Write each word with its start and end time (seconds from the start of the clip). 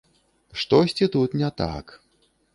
Штосьці 0.61 1.07
тут 1.15 1.37
не 1.43 1.51
так. 1.63 1.85